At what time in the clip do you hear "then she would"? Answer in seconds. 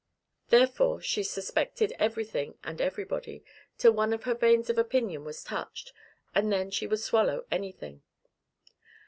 6.51-7.01